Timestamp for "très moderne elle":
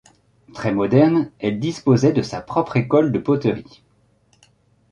0.55-1.59